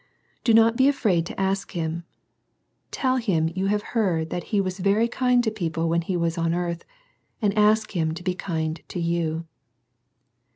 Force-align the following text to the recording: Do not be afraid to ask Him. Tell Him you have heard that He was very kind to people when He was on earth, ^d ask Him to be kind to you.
Do 0.43 0.55
not 0.55 0.77
be 0.77 0.87
afraid 0.87 1.27
to 1.27 1.39
ask 1.39 1.73
Him. 1.73 2.05
Tell 2.89 3.17
Him 3.17 3.49
you 3.53 3.67
have 3.67 3.83
heard 3.93 4.31
that 4.31 4.45
He 4.45 4.59
was 4.59 4.79
very 4.79 5.07
kind 5.07 5.43
to 5.43 5.51
people 5.51 5.87
when 5.89 6.01
He 6.01 6.17
was 6.17 6.39
on 6.39 6.55
earth, 6.55 6.83
^d 7.43 7.53
ask 7.55 7.91
Him 7.95 8.15
to 8.15 8.23
be 8.23 8.33
kind 8.33 8.81
to 8.87 8.99
you. 8.99 9.45